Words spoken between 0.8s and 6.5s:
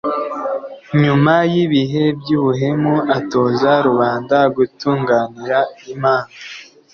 nyuma y'ibihe by'ubuhemu, atoza rubanda gutunganira imana